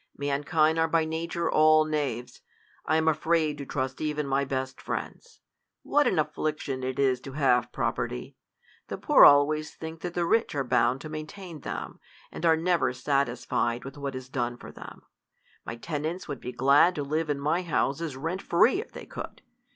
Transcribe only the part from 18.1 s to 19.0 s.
rent keQ if